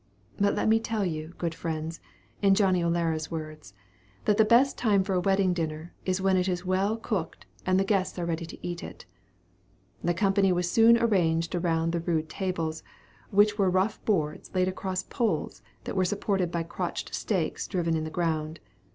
[0.39, 1.99] But let me tell you, good friends
[2.41, 3.75] (in Johnny O'Lara's words),
[4.25, 7.79] that "the best time for a wedding dinner, is when it is well cooked, and
[7.79, 9.05] the guests are ready to eat it."
[10.03, 12.81] The company were soon arranged around the rude tables,
[13.29, 18.05] which were rough boards, laid across poles that were supported by crotched stakes driven into
[18.05, 18.59] the ground.